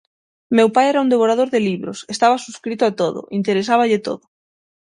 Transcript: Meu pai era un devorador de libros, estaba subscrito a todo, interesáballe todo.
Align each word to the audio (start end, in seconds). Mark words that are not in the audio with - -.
Meu 0.57 0.67
pai 0.75 0.85
era 0.89 1.03
un 1.05 1.11
devorador 1.13 1.49
de 1.51 1.63
libros, 1.69 1.97
estaba 2.15 2.43
subscrito 2.45 2.83
a 2.85 2.95
todo, 3.01 3.19
interesáballe 3.39 4.03
todo. 4.07 4.23